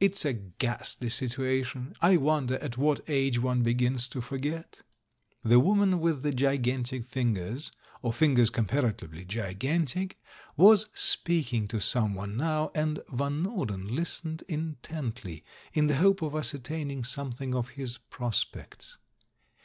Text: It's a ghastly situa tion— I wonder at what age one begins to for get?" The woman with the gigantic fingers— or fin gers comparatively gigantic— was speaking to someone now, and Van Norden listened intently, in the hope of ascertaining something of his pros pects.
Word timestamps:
It's 0.00 0.24
a 0.24 0.32
ghastly 0.32 1.10
situa 1.10 1.64
tion— 1.64 1.94
I 2.10 2.16
wonder 2.16 2.56
at 2.58 2.76
what 2.76 2.98
age 3.06 3.38
one 3.38 3.62
begins 3.62 4.08
to 4.08 4.20
for 4.20 4.36
get?" 4.36 4.82
The 5.44 5.60
woman 5.60 6.00
with 6.00 6.24
the 6.24 6.32
gigantic 6.32 7.04
fingers— 7.06 7.70
or 8.02 8.12
fin 8.12 8.34
gers 8.34 8.50
comparatively 8.50 9.24
gigantic— 9.24 10.18
was 10.66 10.88
speaking 10.92 11.68
to 11.68 11.80
someone 11.80 12.36
now, 12.36 12.72
and 12.74 13.00
Van 13.12 13.44
Norden 13.44 13.86
listened 13.94 14.42
intently, 14.48 15.44
in 15.72 15.86
the 15.86 15.98
hope 15.98 16.20
of 16.20 16.34
ascertaining 16.34 17.04
something 17.04 17.54
of 17.54 17.68
his 17.78 17.96
pros 17.96 18.42
pects. 18.44 18.96